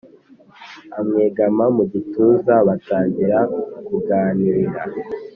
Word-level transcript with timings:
amwegama 0.99 1.65
mugituza 1.75 2.53
batangira 2.67 3.37
kuganira 3.87 4.79